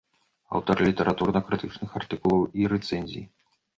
Аўтар 0.59 0.79
літаратурна-крытычных 0.87 1.89
артыкулаў 2.03 2.41
і 2.63 2.67
рэцэнзій. 2.75 3.23